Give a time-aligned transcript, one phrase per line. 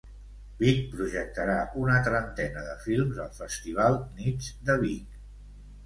[0.61, 5.25] Vic projectarà una trentena de films al Festival Nits de Vic.